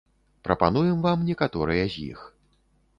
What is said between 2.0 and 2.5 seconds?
іх.